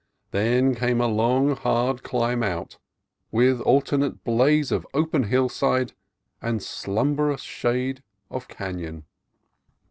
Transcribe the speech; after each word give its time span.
Then 0.31 0.73
came 0.73 0.99
a 0.99 1.05
long, 1.05 1.55
hard 1.55 2.01
climb 2.01 2.41
out, 2.41 2.79
with 3.29 3.61
alternate 3.61 4.23
blaze 4.23 4.71
of 4.71 4.87
open 4.95 5.25
hillside 5.25 5.93
and 6.41 6.59
slumberous 6.63 7.43
shade 7.43 8.01
of 8.31 8.47
canon. 8.47 9.05